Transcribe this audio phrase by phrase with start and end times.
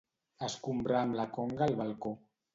[0.47, 2.17] Escombrar amb la conga el balcó.